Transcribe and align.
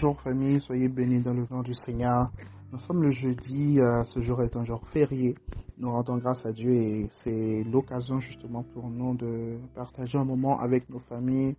bonjour 0.00 0.20
famille, 0.20 0.60
soyez 0.60 0.86
bénis 0.86 1.22
dans 1.22 1.34
le 1.34 1.44
nom 1.50 1.60
du 1.60 1.74
Seigneur. 1.74 2.30
Nous 2.70 2.78
sommes 2.78 3.02
le 3.02 3.10
jeudi, 3.10 3.80
euh, 3.80 4.04
ce 4.04 4.20
jour 4.20 4.40
est 4.42 4.54
un 4.54 4.64
jour 4.64 4.80
férié. 4.92 5.34
Nous 5.76 5.90
rendons 5.90 6.18
grâce 6.18 6.46
à 6.46 6.52
Dieu 6.52 6.72
et 6.72 7.08
c'est 7.10 7.64
l'occasion 7.64 8.20
justement 8.20 8.62
pour 8.62 8.90
nous 8.90 9.16
de 9.16 9.58
partager 9.74 10.16
un 10.16 10.24
moment 10.24 10.60
avec 10.60 10.88
nos 10.88 11.00
familles, 11.00 11.56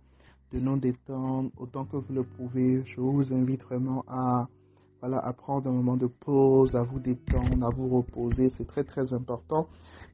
de 0.54 0.58
nous 0.58 0.78
détendre 0.78 1.50
autant 1.58 1.84
que 1.84 1.98
vous 1.98 2.14
le 2.14 2.22
pouvez. 2.22 2.82
Je 2.86 2.98
vous 3.02 3.30
invite 3.30 3.62
vraiment 3.64 4.06
à, 4.08 4.48
voilà, 5.02 5.18
prendre 5.34 5.68
un 5.68 5.74
moment 5.74 5.98
de 5.98 6.06
pause, 6.06 6.74
à 6.74 6.82
vous 6.82 6.98
détendre, 6.98 7.66
à 7.66 7.68
vous 7.68 7.90
reposer. 7.90 8.48
C'est 8.48 8.66
très 8.66 8.84
très 8.84 9.12
important 9.12 9.68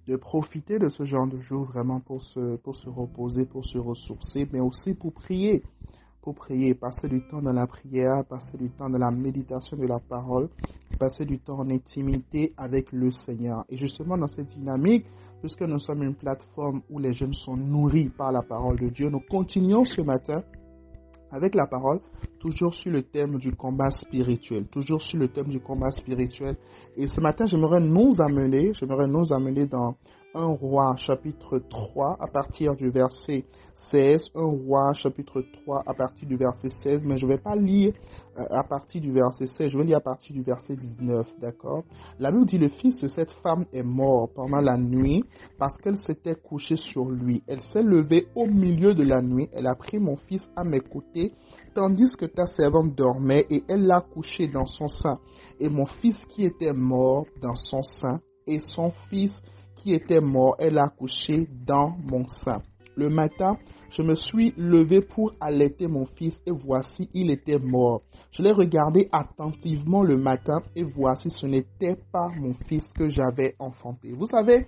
de 0.09 0.17
profiter 0.17 0.81
de 0.81 0.89
ce 0.89 1.05
genre 1.05 1.29
de 1.29 1.39
jour 1.39 1.63
vraiment 1.63 2.01
pour 2.01 2.23
se, 2.23 2.57
pour 2.57 2.75
se 2.75 2.89
reposer, 2.89 3.45
pour 3.45 3.65
se 3.65 3.79
ressourcer, 3.79 4.49
mais 4.53 4.59
aussi 4.59 4.95
pour 4.95 5.13
prier 5.13 5.63
pour 6.27 6.35
prier, 6.35 6.75
passer 6.75 7.07
du 7.07 7.23
temps 7.29 7.41
dans 7.41 7.53
la 7.53 7.69
prière, 7.69 8.25
passer 8.29 8.59
du 8.59 8.69
temps 8.69 8.91
dans 8.91 8.99
la 8.99 9.13
méditation 9.13 9.77
de 9.77 9.87
la 9.87 10.01
parole, 10.01 10.49
passer 10.99 11.25
du 11.25 11.39
temps 11.39 11.61
en 11.61 11.71
intimité 11.71 12.53
avec 12.57 12.91
le 12.91 13.13
Seigneur. 13.13 13.65
Et 13.69 13.77
justement 13.77 14.19
dans 14.19 14.27
cette 14.27 14.49
dynamique, 14.49 15.07
puisque 15.41 15.63
nous 15.63 15.79
sommes 15.79 16.03
une 16.03 16.17
plateforme 16.17 16.83
où 16.91 16.99
les 16.99 17.15
jeunes 17.15 17.33
sont 17.33 17.57
nourris 17.57 18.09
par 18.09 18.33
la 18.33 18.43
parole 18.43 18.77
de 18.77 18.89
Dieu, 18.89 19.09
nous 19.09 19.21
continuons 19.21 19.85
ce 19.85 20.01
matin 20.01 20.43
avec 21.31 21.55
la 21.55 21.69
parole, 21.69 22.01
toujours 22.41 22.75
sur 22.75 22.91
le 22.91 23.03
thème 23.03 23.39
du 23.39 23.55
combat 23.55 23.91
spirituel, 23.93 24.67
toujours 24.67 25.03
sur 25.03 25.19
le 25.21 25.29
thème 25.29 25.49
du 25.49 25.61
combat 25.61 25.91
spirituel. 25.91 26.57
Et 26.97 27.07
ce 27.07 27.21
matin, 27.21 27.47
j'aimerais 27.47 27.81
nous 27.81 28.21
amener, 28.21 28.73
j'aimerais 28.75 29.07
nous 29.07 29.33
amener 29.33 29.67
dans 29.67 29.95
1 30.37 30.45
roi 30.59 30.95
chapitre 30.99 31.59
3 31.59 32.19
à 32.21 32.27
partir 32.27 32.77
du 32.77 32.91
verset 32.91 33.47
16, 33.91 34.33
1 34.35 34.41
roi 34.43 34.93
chapitre 34.93 35.43
3 35.65 35.83
à 35.87 35.95
partir 35.95 36.29
du 36.29 36.37
verset 36.37 36.69
16, 36.69 37.05
mais 37.07 37.17
je 37.17 37.25
ne 37.25 37.33
vais 37.33 37.39
pas 37.39 37.57
lire 37.57 37.95
euh, 38.37 38.45
à 38.51 38.63
partir 38.63 39.01
du 39.01 39.13
verset 39.13 39.47
16, 39.47 39.71
je 39.71 39.79
vais 39.79 39.85
lire 39.85 39.97
à 39.97 40.03
partir 40.03 40.37
du 40.37 40.43
verset 40.43 40.77
19, 40.77 41.39
d'accord? 41.41 41.85
La 42.19 42.31
Bible 42.31 42.45
dit, 42.45 42.59
le 42.59 42.69
fils 42.69 43.01
de 43.01 43.09
cette 43.09 43.33
femme 43.43 43.65
est 43.73 43.83
mort 43.83 44.29
pendant 44.35 44.61
la 44.61 44.77
nuit 44.77 45.25
parce 45.59 45.81
qu'elle 45.81 45.97
s'était 45.97 46.35
couchée 46.35 46.77
sur 46.77 47.09
lui. 47.11 47.43
Elle 47.47 47.63
s'est 47.63 47.83
levée 47.83 48.29
au 48.35 48.47
milieu 48.47 48.93
de 48.93 49.05
la 49.05 49.23
nuit, 49.23 49.49
elle 49.55 49.67
a 49.67 49.75
pris 49.75 49.99
mon 49.99 50.17
fils 50.17 50.51
à 50.55 50.65
mes 50.65 50.81
côtés, 50.81 51.33
tandis 51.75 52.15
que 52.19 52.27
ta 52.27 52.47
servante 52.47 52.95
dormait 52.95 53.47
et 53.49 53.65
elle 53.69 53.87
l'a 53.87 54.03
couché 54.03 54.49
dans 54.49 54.67
son 54.67 54.89
sein. 54.89 55.19
Et 55.59 55.71
mon 55.71 55.87
fils 55.87 56.19
qui 56.27 56.45
était 56.45 56.75
mort 56.75 57.25
dans 57.41 57.55
son 57.55 57.83
sein 57.83 58.21
et 58.47 58.61
son 58.61 58.91
fils 59.09 59.43
était 59.87 60.21
mort, 60.21 60.57
elle 60.59 60.79
a 60.79 60.89
couché 60.89 61.47
dans 61.67 61.97
mon 62.05 62.27
sein. 62.27 62.63
Le 62.97 63.09
matin, 63.11 63.59
je 63.91 64.03
me 64.03 64.15
suis 64.15 64.53
levé 64.57 65.01
pour 65.01 65.33
allaiter 65.41 65.87
mon 65.87 66.07
fils 66.07 66.41
et 66.47 66.51
voici, 66.51 67.09
il 67.15 67.31
était 67.31 67.59
mort. 67.59 68.03
Je 68.33 68.43
l'ai 68.43 68.53
regardé 68.53 69.09
attentivement 69.13 70.03
le 70.03 70.17
matin 70.17 70.63
et 70.75 70.83
voici, 70.83 71.31
ce 71.31 71.47
n'était 71.47 71.97
pas 72.13 72.29
mon 72.39 72.55
fils 72.69 72.91
que 72.95 73.09
j'avais 73.09 73.55
enfanté. 73.59 74.13
Vous 74.13 74.27
savez, 74.27 74.67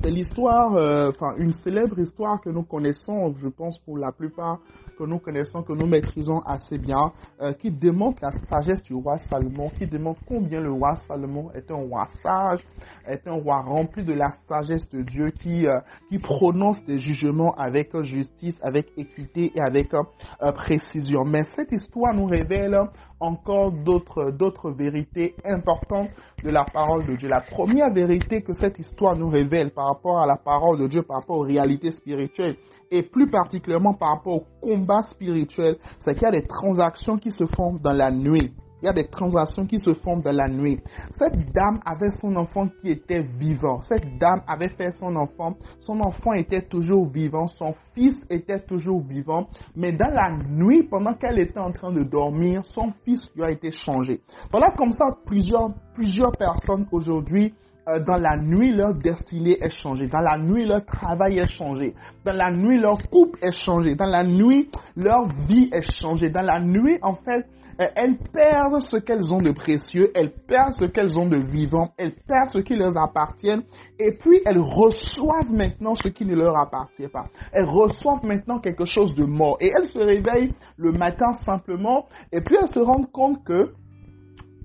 c'est 0.00 0.10
l'histoire, 0.10 0.74
euh, 0.76 1.10
enfin 1.10 1.34
une 1.38 1.52
célèbre 1.52 1.98
histoire 1.98 2.40
que 2.40 2.50
nous 2.50 2.62
connaissons, 2.62 3.34
je 3.38 3.48
pense 3.48 3.78
pour 3.80 3.98
la 3.98 4.12
plupart 4.12 4.60
que 4.98 5.04
nous 5.04 5.18
connaissons, 5.18 5.62
que 5.62 5.72
nous 5.72 5.86
maîtrisons 5.86 6.40
assez 6.40 6.76
bien, 6.76 7.12
euh, 7.40 7.52
qui 7.52 7.70
démontre 7.70 8.18
la 8.22 8.32
sagesse 8.32 8.82
du 8.82 8.94
roi 8.94 9.18
Salomon, 9.18 9.70
qui 9.70 9.86
démontre 9.86 10.20
combien 10.26 10.60
le 10.60 10.72
roi 10.72 10.96
Salomon 11.06 11.50
est 11.54 11.70
un 11.70 11.76
roi 11.76 12.08
sage, 12.22 12.60
est 13.06 13.26
un 13.26 13.34
roi 13.34 13.60
rempli 13.62 14.04
de 14.04 14.12
la 14.12 14.30
sagesse 14.48 14.90
de 14.90 15.02
Dieu, 15.02 15.30
qui, 15.30 15.66
euh, 15.66 15.78
qui 16.08 16.18
prononce 16.18 16.84
des 16.84 16.98
jugements 16.98 17.54
avec 17.54 17.96
justice, 18.02 18.58
avec 18.62 18.88
équité 18.96 19.52
et 19.54 19.60
avec 19.60 19.94
euh, 19.94 20.52
précision. 20.52 21.24
Mais 21.24 21.44
cette 21.54 21.70
histoire 21.70 22.12
nous 22.12 22.26
révèle 22.26 22.76
encore 23.20 23.72
d'autres, 23.72 24.30
d'autres 24.30 24.70
vérités 24.70 25.34
importantes 25.44 26.10
de 26.42 26.50
la 26.50 26.64
parole 26.64 27.06
de 27.06 27.16
Dieu. 27.16 27.28
La 27.28 27.40
première 27.40 27.92
vérité 27.92 28.42
que 28.42 28.52
cette 28.52 28.78
histoire 28.78 29.16
nous 29.16 29.28
révèle 29.28 29.70
par 29.70 29.86
rapport 29.86 30.20
à 30.20 30.26
la 30.26 30.36
parole 30.36 30.78
de 30.78 30.86
Dieu, 30.86 31.02
par 31.02 31.18
rapport 31.18 31.38
aux 31.38 31.46
réalités 31.46 31.92
spirituelles, 31.92 32.56
et 32.90 33.02
plus 33.02 33.30
particulièrement 33.30 33.94
par 33.94 34.16
rapport 34.16 34.34
au 34.34 34.44
combat 34.60 35.02
spirituel, 35.02 35.76
c'est 35.98 36.14
qu'il 36.14 36.22
y 36.22 36.26
a 36.26 36.40
des 36.40 36.46
transactions 36.46 37.18
qui 37.18 37.30
se 37.30 37.44
font 37.44 37.74
dans 37.74 37.92
la 37.92 38.10
nuit. 38.10 38.52
Il 38.82 38.86
y 38.86 38.88
a 38.88 38.92
des 38.92 39.08
transactions 39.08 39.66
qui 39.66 39.78
se 39.78 39.92
font 39.92 40.18
dans 40.18 40.34
la 40.34 40.48
nuit. 40.48 40.80
Cette 41.10 41.52
dame 41.52 41.80
avait 41.84 42.10
son 42.10 42.36
enfant 42.36 42.68
qui 42.80 42.90
était 42.90 43.22
vivant. 43.22 43.80
Cette 43.82 44.18
dame 44.18 44.42
avait 44.46 44.68
fait 44.70 44.92
son 44.92 45.16
enfant. 45.16 45.56
Son 45.78 46.00
enfant 46.00 46.32
était 46.32 46.62
toujours 46.62 47.08
vivant. 47.08 47.46
Son 47.48 47.74
fils 47.94 48.24
était 48.30 48.60
toujours 48.60 49.02
vivant. 49.02 49.48
Mais 49.74 49.92
dans 49.92 50.10
la 50.10 50.30
nuit, 50.30 50.84
pendant 50.84 51.14
qu'elle 51.14 51.38
était 51.38 51.58
en 51.58 51.72
train 51.72 51.92
de 51.92 52.04
dormir, 52.04 52.64
son 52.64 52.92
fils 53.04 53.30
lui 53.34 53.42
a 53.42 53.50
été 53.50 53.70
changé. 53.70 54.20
Voilà 54.50 54.70
comme 54.76 54.92
ça 54.92 55.06
plusieurs, 55.26 55.70
plusieurs 55.94 56.32
personnes 56.36 56.86
aujourd'hui 56.92 57.54
euh, 57.88 58.00
dans 58.00 58.18
la 58.18 58.36
nuit, 58.36 58.70
leur 58.72 58.94
destinée 58.94 59.56
est 59.62 59.70
changée. 59.70 60.08
Dans 60.08 60.20
la 60.20 60.36
nuit, 60.36 60.66
leur 60.66 60.84
travail 60.84 61.38
est 61.38 61.50
changé. 61.50 61.94
Dans 62.24 62.34
la 62.34 62.50
nuit, 62.50 62.78
leur 62.78 62.98
couple 63.08 63.38
est 63.42 63.52
changé. 63.52 63.94
Dans 63.94 64.08
la 64.08 64.24
nuit, 64.24 64.68
leur 64.94 65.26
vie 65.48 65.70
est 65.72 65.90
changée. 65.98 66.28
Dans 66.28 66.42
la 66.42 66.60
nuit, 66.60 66.98
en 67.00 67.14
fait, 67.14 67.46
elles 67.78 68.18
perdent 68.32 68.80
ce 68.80 68.96
qu'elles 68.96 69.32
ont 69.32 69.40
de 69.40 69.52
précieux, 69.52 70.10
elles 70.14 70.32
perdent 70.32 70.72
ce 70.72 70.84
qu'elles 70.84 71.18
ont 71.18 71.28
de 71.28 71.36
vivant, 71.36 71.92
elles 71.96 72.14
perdent 72.26 72.50
ce 72.50 72.58
qui 72.58 72.74
leur 72.74 72.96
appartient, 72.98 73.60
et 73.98 74.12
puis 74.18 74.40
elles 74.44 74.58
reçoivent 74.58 75.52
maintenant 75.52 75.94
ce 75.94 76.08
qui 76.08 76.24
ne 76.24 76.34
leur 76.34 76.58
appartient 76.58 77.08
pas. 77.08 77.26
Elles 77.52 77.68
reçoivent 77.68 78.24
maintenant 78.24 78.58
quelque 78.58 78.84
chose 78.84 79.14
de 79.14 79.24
mort, 79.24 79.56
et 79.60 79.68
elles 79.68 79.86
se 79.86 79.98
réveillent 79.98 80.54
le 80.76 80.92
matin 80.92 81.32
simplement, 81.44 82.06
et 82.32 82.40
puis 82.40 82.56
elles 82.60 82.68
se 82.68 82.80
rendent 82.80 83.10
compte 83.12 83.44
que 83.44 83.72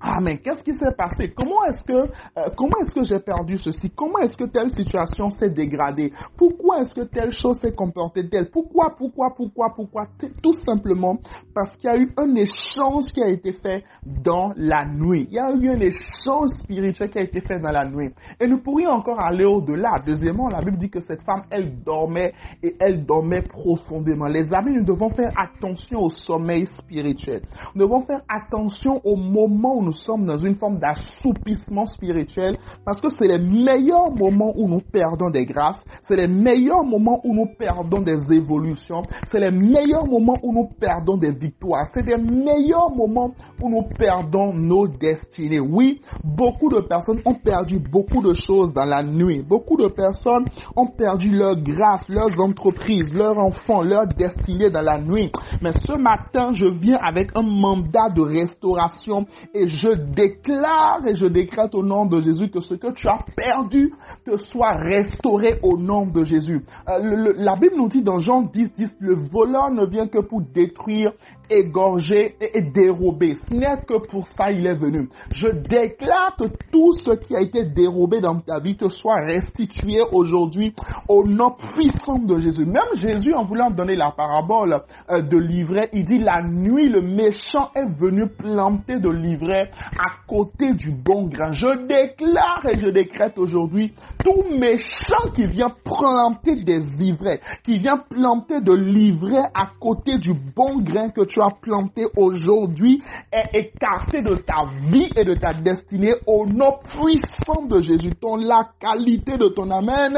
ah, 0.05 0.19
mais 0.19 0.37
qu'est-ce 0.39 0.63
qui 0.63 0.73
s'est 0.73 0.93
passé? 0.97 1.31
Comment 1.33 1.63
est-ce 1.63 1.85
que, 1.85 1.93
euh, 1.93 2.49
comment 2.57 2.77
est-ce 2.81 2.93
que 2.93 3.05
j'ai 3.05 3.19
perdu 3.19 3.57
ceci? 3.57 3.89
Comment 3.89 4.19
est-ce 4.19 4.35
que 4.35 4.43
telle 4.43 4.69
situation 4.69 5.29
s'est 5.29 5.49
dégradée? 5.49 6.11
Pourquoi 6.37 6.62
est-ce 6.81 6.93
que 6.95 7.01
telle 7.01 7.31
chose 7.31 7.57
s'est 7.59 7.73
comportée 7.73 8.27
telle? 8.29 8.49
Pourquoi, 8.49 8.95
pourquoi, 8.97 9.33
pourquoi, 9.35 9.73
pourquoi? 9.75 10.07
Tout 10.41 10.53
simplement 10.53 11.17
parce 11.53 11.75
qu'il 11.77 11.89
y 11.89 11.93
a 11.93 11.97
eu 11.97 12.11
un 12.17 12.35
échange 12.35 13.11
qui 13.13 13.21
a 13.21 13.29
été 13.29 13.53
fait 13.53 13.83
dans 14.05 14.53
la 14.55 14.85
nuit. 14.85 15.27
Il 15.29 15.35
y 15.35 15.39
a 15.39 15.51
eu 15.51 15.69
un 15.69 15.79
échange 15.79 16.51
spirituel 16.51 17.09
qui 17.09 17.19
a 17.19 17.21
été 17.21 17.41
fait 17.41 17.59
dans 17.59 17.71
la 17.71 17.85
nuit. 17.85 18.09
Et 18.39 18.47
nous 18.47 18.59
pourrions 18.61 18.91
encore 18.91 19.19
aller 19.19 19.45
au-delà. 19.45 19.99
Deuxièmement, 20.05 20.49
la 20.49 20.61
Bible 20.61 20.77
dit 20.77 20.89
que 20.89 20.99
cette 20.99 21.21
femme, 21.23 21.43
elle 21.49 21.83
dormait 21.83 22.33
et 22.61 22.75
elle 22.79 23.05
dormait 23.05 23.41
profondément. 23.41 24.25
Les 24.25 24.53
amis, 24.53 24.73
nous 24.73 24.83
devons 24.83 25.09
faire 25.09 25.31
attention 25.37 25.99
au 25.99 26.09
sommeil 26.09 26.65
spirituel. 26.65 27.41
Nous 27.75 27.85
devons 27.85 28.01
faire 28.05 28.21
attention 28.29 29.01
au 29.03 29.15
moment 29.15 29.77
où 29.77 29.83
nous 29.83 29.93
sommes 29.93 30.25
dans 30.25 30.37
une 30.37 30.55
forme 30.55 30.79
d'assoupissement 30.79 31.85
spirituel 31.85 32.57
parce 32.85 33.01
que 33.01 33.09
c'est 33.09 33.27
les 33.27 33.39
meilleurs 33.39 34.11
moments 34.11 34.53
où 34.55 34.67
nous 34.67 34.81
perdons 34.81 35.29
des 35.29 35.45
grâces, 35.45 35.83
c'est 36.07 36.15
les 36.15 36.27
meilleurs 36.27 36.62
moments 36.69 37.19
où 37.23 37.33
nous 37.33 37.47
perdons 37.57 38.01
des 38.01 38.33
évolutions, 38.33 39.03
c'est 39.31 39.39
les 39.39 39.51
meilleurs 39.51 40.07
moments 40.07 40.37
où 40.43 40.53
nous 40.53 40.69
perdons 40.79 41.17
des 41.17 41.31
victoires, 41.31 41.87
c'est 41.93 42.05
les 42.05 42.17
meilleurs 42.17 42.89
moments 42.95 43.31
où 43.61 43.69
nous 43.69 43.83
perdons 43.97 44.53
nos 44.53 44.87
destinées. 44.87 45.59
Oui, 45.59 46.01
beaucoup 46.23 46.69
de 46.69 46.79
personnes 46.81 47.21
ont 47.25 47.33
perdu 47.35 47.79
beaucoup 47.79 48.21
de 48.21 48.33
choses 48.33 48.73
dans 48.73 48.85
la 48.85 49.03
nuit. 49.03 49.41
Beaucoup 49.41 49.77
de 49.77 49.87
personnes 49.87 50.45
ont 50.75 50.87
perdu 50.87 51.29
leur 51.31 51.55
grâce, 51.61 52.07
leurs 52.09 52.39
entreprises, 52.39 53.13
leurs 53.13 53.37
enfants, 53.37 53.81
leur 53.81 54.07
destinée 54.07 54.69
dans 54.69 54.81
la 54.81 54.99
nuit. 54.99 55.31
Mais 55.61 55.71
ce 55.73 55.97
matin, 55.97 56.53
je 56.53 56.65
viens 56.65 56.97
avec 57.01 57.31
un 57.35 57.43
mandat 57.43 58.09
de 58.15 58.21
restauration 58.21 59.25
et 59.53 59.67
je 59.67 59.93
déclare 60.13 61.05
et 61.07 61.15
je 61.15 61.25
décrète 61.25 61.73
au 61.75 61.83
nom 61.83 62.05
de 62.05 62.21
Jésus 62.21 62.49
que 62.49 62.59
ce 62.61 62.75
que 62.75 62.91
tu 62.91 63.07
as 63.07 63.19
perdu 63.35 63.93
te 64.25 64.37
soit 64.37 64.73
restauré 64.73 65.59
au 65.61 65.77
nom 65.77 66.05
de 66.05 66.23
Jésus. 66.23 66.52
Euh, 66.89 67.33
la 67.37 67.55
Bible 67.55 67.75
nous 67.77 67.89
dit 67.89 68.03
dans 68.03 68.19
Jean 68.19 68.41
10, 68.41 68.73
10, 68.73 68.97
le 68.99 69.15
voleur 69.15 69.71
ne 69.71 69.85
vient 69.85 70.07
que 70.07 70.19
pour 70.19 70.41
détruire, 70.41 71.11
égorger 71.49 72.35
et, 72.39 72.61
dérober. 72.61 73.35
Ce 73.49 73.53
n'est 73.53 73.81
que 73.87 74.07
pour 74.07 74.27
ça 74.27 74.51
il 74.51 74.65
est 74.65 74.75
venu. 74.75 75.09
Je 75.33 75.47
déclare 75.47 76.35
que 76.37 76.45
tout 76.71 76.93
ce 76.93 77.11
qui 77.15 77.35
a 77.35 77.41
été 77.41 77.65
dérobé 77.65 78.21
dans 78.21 78.39
ta 78.39 78.59
vie 78.59 78.75
te 78.75 78.87
soit 78.89 79.21
restitué 79.21 80.01
aujourd'hui 80.11 80.73
au 81.07 81.25
nom 81.25 81.55
puissant 81.75 82.19
de 82.19 82.39
Jésus. 82.39 82.65
Même 82.65 82.95
Jésus, 82.95 83.33
en 83.33 83.45
voulant 83.45 83.69
donner 83.69 83.95
la 83.95 84.11
parabole 84.11 84.81
euh, 85.09 85.21
de 85.21 85.37
l'ivraie, 85.37 85.89
il 85.93 86.05
dit 86.05 86.19
la 86.19 86.41
nuit, 86.43 86.89
le 86.89 87.01
méchant 87.01 87.69
est 87.75 87.89
venu 87.99 88.27
planter 88.27 88.99
de 88.99 89.09
l'ivraie 89.09 89.69
à 89.97 90.25
côté 90.27 90.73
du 90.73 90.91
bon 90.91 91.27
grain. 91.27 91.51
Je 91.51 91.85
déclare 91.87 92.65
et 92.69 92.79
je 92.79 92.89
décrète 92.89 93.37
aujourd'hui 93.37 93.93
tout 94.23 94.43
méchant 94.57 95.31
qui 95.35 95.47
vient 95.47 95.71
planter 95.83 96.32
des 96.43 97.01
ivraies, 97.01 97.39
qui 97.63 97.77
vient 97.77 97.97
planter 98.09 98.61
de 98.61 98.73
l'ivraie 98.73 99.49
à 99.53 99.67
côté 99.79 100.17
du 100.17 100.33
bon 100.33 100.81
grain 100.81 101.09
que 101.09 101.25
tu 101.25 101.41
as 101.41 101.51
planté 101.61 102.05
aujourd'hui 102.15 103.01
est 103.31 103.59
écarté 103.59 104.21
de 104.21 104.35
ta 104.35 104.65
vie 104.89 105.09
et 105.15 105.23
de 105.23 105.33
ta 105.35 105.53
destinée 105.53 106.13
au 106.27 106.45
nom 106.45 106.77
puissant 106.83 107.65
de 107.67 107.81
Jésus. 107.81 108.13
Ton, 108.19 108.35
la 108.35 108.69
qualité 108.79 109.37
de 109.37 109.47
ton 109.47 109.69
amen 109.71 110.17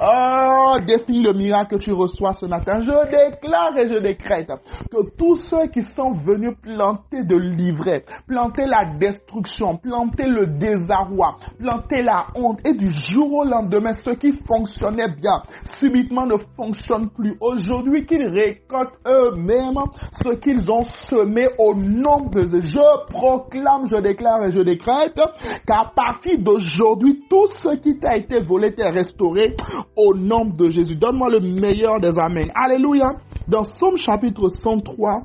oh, 0.00 0.76
le 1.08 1.32
miracle 1.32 1.76
que 1.76 1.82
tu 1.82 1.92
reçois 1.92 2.32
ce 2.32 2.46
matin. 2.46 2.80
Je 2.80 3.10
déclare 3.10 3.76
et 3.78 3.88
je 3.88 4.00
décrète 4.00 4.50
que 4.90 5.16
tous 5.16 5.36
ceux 5.36 5.66
qui 5.68 5.82
sont 5.82 6.12
venus 6.12 6.54
planter 6.62 7.24
de 7.24 7.36
l'ivraie, 7.36 8.04
planter 8.26 8.66
la 8.66 8.84
destruction, 8.98 9.76
planter 9.76 10.26
le 10.26 10.46
désarroi, 10.58 11.36
planter 11.58 12.02
la 12.02 12.26
honte 12.34 12.60
et 12.64 12.74
du 12.74 12.90
jour 12.90 13.32
au 13.32 13.44
lendemain, 13.44 13.92
ce 13.94 14.10
qui 14.10 14.32
fonctionnait 14.46 15.10
bien, 15.10 15.42
subitement 15.78 16.26
ne 16.26 16.36
fonctionne 16.56 17.10
plus. 17.10 17.36
Aujourd'hui, 17.40 18.06
qu'ils 18.06 18.26
récoltent 18.26 18.98
eux-mêmes 19.06 19.78
ce 20.12 20.34
qu'ils 20.36 20.70
ont 20.70 20.84
semé 21.10 21.46
au 21.58 21.74
nom 21.74 22.28
de 22.30 22.42
Jésus. 22.42 22.70
Je 22.74 23.12
proclame, 23.12 23.86
je 23.86 23.96
déclare 23.96 24.44
et 24.44 24.52
je 24.52 24.60
décrète 24.60 25.20
qu'à 25.66 25.90
partir 25.94 26.38
d'aujourd'hui, 26.38 27.22
tout 27.28 27.46
ce 27.54 27.76
qui 27.76 27.98
t'a 27.98 28.16
été 28.16 28.40
volé 28.40 28.74
t'est 28.74 28.90
restauré 28.90 29.56
au 29.96 30.14
nom 30.14 30.44
de 30.44 30.70
Jésus. 30.70 30.96
Donne-moi 30.96 31.28
le 31.30 31.40
meilleur 31.40 32.00
des 32.00 32.18
amens. 32.18 32.50
Alléluia. 32.54 33.12
Dans 33.48 33.64
Somme 33.64 33.96
chapitre 33.96 34.48
103, 34.48 35.22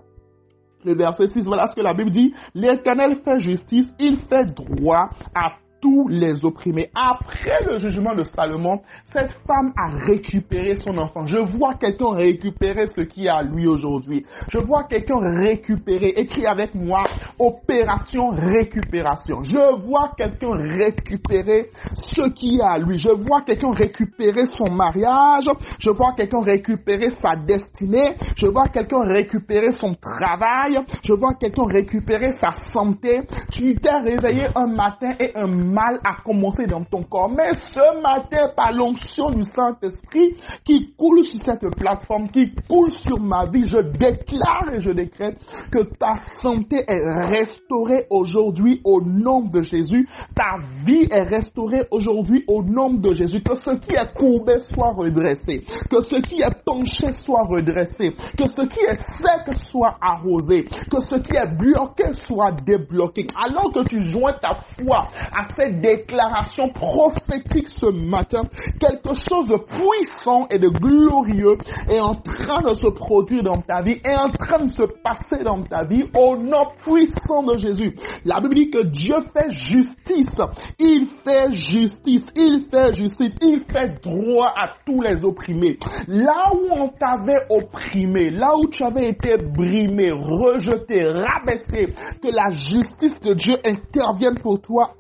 le 0.86 0.96
verset 0.96 1.28
6, 1.28 1.46
voilà 1.46 1.68
ce 1.68 1.76
que 1.76 1.82
la 1.82 1.94
Bible 1.94 2.12
dit. 2.12 2.34
L'Éternel 2.54 3.20
fait 3.24 3.40
justice, 3.40 3.94
il 4.00 4.18
fait 4.18 4.46
droit 4.54 5.10
à 5.36 5.54
tous 5.86 6.08
les 6.08 6.44
opprimés. 6.44 6.90
Après 6.96 7.64
le 7.70 7.78
jugement 7.78 8.16
de 8.16 8.24
Salomon, 8.24 8.82
cette 9.14 9.34
femme 9.46 9.72
a 9.78 9.96
récupéré 10.08 10.76
son 10.78 10.98
enfant. 10.98 11.28
Je 11.28 11.38
vois 11.38 11.76
quelqu'un 11.76 12.10
récupérer 12.16 12.88
ce 12.88 13.02
qui 13.02 13.28
est 13.28 13.30
à 13.30 13.44
lui 13.44 13.68
aujourd'hui. 13.68 14.26
Je 14.50 14.58
vois 14.58 14.86
quelqu'un 14.86 15.20
récupérer. 15.20 16.14
Écrit 16.18 16.48
avec 16.48 16.74
moi, 16.74 17.04
opération 17.38 18.30
récupération. 18.30 19.44
Je 19.44 19.86
vois 19.86 20.10
quelqu'un 20.18 20.54
récupérer 20.54 21.70
ce 21.94 22.30
qui 22.30 22.58
est 22.58 22.64
à 22.64 22.80
lui. 22.80 22.98
Je 22.98 23.10
vois 23.10 23.42
quelqu'un 23.42 23.72
récupérer 23.72 24.48
son 24.48 24.72
mariage. 24.72 25.46
Je 25.78 25.92
vois 25.92 26.14
quelqu'un 26.18 26.42
récupérer 26.42 27.12
sa 27.12 27.36
destinée. 27.36 28.16
Je 28.36 28.48
vois 28.48 28.70
quelqu'un 28.70 29.04
récupérer 29.04 29.72
son 29.72 29.94
travail. 29.94 30.80
Je 31.04 31.14
vois 31.14 31.36
quelqu'un 31.36 31.68
récupérer 31.68 32.32
sa 32.32 32.54
santé. 32.74 33.22
Tu 33.52 33.76
t'es 33.76 33.92
réveillé 33.92 34.48
un 34.56 34.66
matin 34.66 35.12
et 35.20 35.32
un 35.36 35.75
mal 35.76 36.00
a 36.04 36.22
commencé 36.24 36.66
dans 36.68 36.84
ton 36.84 37.04
corps. 37.04 37.30
Mais 37.30 37.54
ce 37.72 38.02
matin, 38.02 38.52
par 38.56 38.72
l'onction 38.72 39.30
du 39.32 39.44
Saint-Esprit 39.44 40.36
qui 40.64 40.94
coule 40.98 41.24
sur 41.24 41.42
cette 41.44 41.68
plateforme, 41.76 42.30
qui 42.30 42.54
coule 42.70 42.92
sur 42.92 43.20
ma 43.20 43.46
vie, 43.46 43.68
je 43.68 43.82
déclare 43.98 44.74
et 44.74 44.80
je 44.80 44.92
décrète 44.92 45.38
que 45.72 45.84
ta 45.98 46.16
santé 46.42 46.84
est 46.88 47.28
restaurée 47.28 48.06
aujourd'hui 48.10 48.82
au 48.84 49.02
nom 49.02 49.42
de 49.42 49.62
Jésus. 49.62 50.08
Ta 50.36 50.58
vie 50.86 51.08
est 51.12 51.24
restaurée 51.24 51.84
aujourd'hui 51.92 52.44
au 52.48 52.64
nom 52.64 52.94
de 52.94 53.14
Jésus. 53.14 53.42
Que 53.44 53.56
ce 53.56 53.76
qui 53.78 53.94
est 53.94 54.14
courbé 54.18 54.60
soit 54.60 54.94
redressé. 54.94 55.64
Que 55.90 56.04
ce 56.06 56.22
qui 56.22 56.42
est 56.42 56.64
penché 56.66 57.12
soit 57.12 57.44
redressé. 57.44 58.12
Que 58.38 58.48
ce 58.48 58.62
qui 58.62 58.80
est 58.80 59.00
sec 59.20 59.56
soit 59.68 59.98
arrosé. 60.02 60.64
Que 60.90 61.02
ce 61.02 61.16
qui 61.16 61.36
est 61.36 61.58
bloqué 61.58 62.14
soit 62.14 62.52
débloqué. 62.66 63.28
Alors 63.36 63.74
que 63.74 63.84
tu 63.88 64.02
joins 64.04 64.34
ta 64.34 64.56
foi 64.78 65.08
à 65.32 65.54
cette 65.56 65.82
déclaration 65.82 66.70
prophétique 66.70 67.70
ce 67.70 67.88
matin, 67.88 68.44
quelque 68.80 69.14
chose 69.14 69.48
de 69.48 69.58
puissant 69.58 70.48
et 70.52 70.60
de 70.60 70.70
glorieux 70.70 71.58
est 71.90 72.00
en 72.00 72.16
train 72.16 72.62
de 72.62 72.74
se 72.74 72.88
produire 72.88 73.44
dans 73.44 73.62
ta 73.62 73.82
vie, 73.82 74.00
est 74.04 74.16
en 74.16 74.30
train 74.30 74.66
de 74.66 74.72
se 74.72 74.84
passer 75.04 75.44
dans 75.44 75.62
ta 75.64 75.84
vie 75.84 76.04
au 76.16 76.38
nom 76.38 76.66
puissant 76.84 77.44
de 77.44 77.58
Jésus. 77.58 77.96
La 78.26 78.40
Bible 78.40 78.56
dit 78.56 78.70
que 78.70 78.84
Dieu 78.84 79.16
fait 79.34 79.52
justice. 79.52 80.36
Il 80.80 81.08
fait 81.24 81.52
justice. 81.52 82.26
Il 82.36 82.66
fait 82.72 82.94
justice. 82.94 83.36
Il 83.42 83.62
fait 83.72 84.02
droit 84.04 84.54
à 84.56 84.74
tous 84.86 85.02
les 85.02 85.24
opprimés. 85.24 85.78
Là 86.08 86.52
où 86.54 86.68
on 86.72 86.88
t'avait 86.90 87.46
opprimé, 87.50 88.30
là 88.30 88.56
où 88.58 88.68
tu 88.68 88.84
avais 88.84 89.10
été 89.10 89.36
brimé, 89.38 90.12
rejeté, 90.12 91.06
rabaissé, 91.06 91.94
que 92.22 92.28
la 92.34 92.52
justice 92.52 93.20
de 93.22 93.34
Dieu 93.34 93.56
intervienne 93.64 94.40
pour 94.42 94.62
toi 94.62 94.92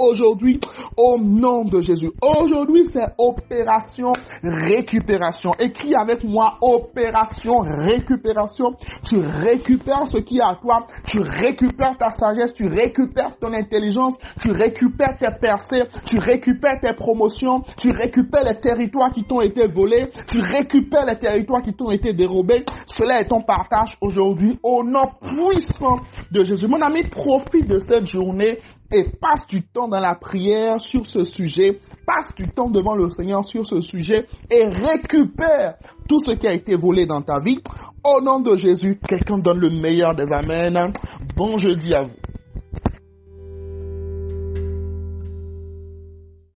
au 0.97 1.18
nom 1.18 1.65
de 1.65 1.81
Jésus. 1.81 2.12
Aujourd'hui, 2.21 2.86
c'est 2.92 3.13
opération 3.18 4.13
récupération. 4.44 5.51
Écris 5.59 5.95
avec 5.95 6.24
moi 6.24 6.57
opération 6.62 7.59
récupération. 7.59 8.75
Tu 9.03 9.18
récupères 9.18 10.07
ce 10.07 10.18
qui 10.18 10.38
est 10.38 10.44
à 10.44 10.57
toi. 10.62 10.88
Tu 11.07 11.19
récupères 11.19 11.97
ta 11.97 12.09
sagesse. 12.09 12.53
Tu 12.53 12.68
récupères 12.68 13.38
ton 13.39 13.53
intelligence. 13.53 14.18
Tu 14.42 14.51
récupères 14.51 15.18
tes 15.19 15.30
percées. 15.39 15.83
Tu 16.06 16.18
récupères 16.18 16.80
tes 16.81 16.94
promotions. 16.94 17.63
Tu 17.77 17.92
récupères 17.92 18.44
les 18.44 18.59
territoires 18.59 19.12
qui 19.12 19.24
t'ont 19.24 19.42
été 19.42 19.68
volés. 19.68 20.09
Tu 20.27 20.39
récupères 20.39 21.06
les 21.06 21.18
territoires 21.18 21.62
qui 21.62 21.74
t'ont 21.74 21.92
été 21.92 22.13
dérobés. 22.13 22.65
Cela 22.86 23.21
est 23.21 23.27
ton 23.27 23.42
partage 23.42 23.97
aujourd'hui 24.01 24.59
au 24.63 24.83
nom 24.83 25.06
puissant 25.21 26.00
de 26.31 26.44
Jésus. 26.44 26.68
Mon 26.68 26.81
ami, 26.81 27.04
profite 27.04 27.68
de 27.68 27.80
cette 27.80 28.06
journée 28.06 28.60
et 28.92 29.06
passe 29.19 29.45
du 29.48 29.63
temps 29.63 29.88
dans 29.88 30.00
la 30.00 30.16
prière 30.16 30.80
sur 30.80 31.06
ce 31.06 31.24
sujet, 31.24 31.80
passe 32.06 32.33
du 32.36 32.50
temps 32.50 32.69
devant 32.69 32.95
le 32.95 33.10
Seigneur 33.10 33.44
sur 33.45 33.66
ce 33.66 33.81
sujet 33.81 34.25
et 34.51 34.68
récupère 34.68 35.75
tout 36.07 36.22
ce 36.24 36.31
qui 36.31 36.48
a 36.48 36.54
été 36.54 36.75
volé 36.75 37.06
dans 37.06 37.22
ta 37.22 37.39
vie. 37.39 37.60
Au 38.04 38.22
nom 38.22 38.39
de 38.39 38.56
Jésus, 38.56 39.00
quelqu'un 39.07 39.38
donne 39.38 39.60
le 39.60 39.69
meilleur 39.69 40.16
des 40.16 40.31
amens. 40.31 40.94
Bon 41.36 41.57
jeudi 41.57 41.94
à 41.94 42.04
vous. 42.04 42.25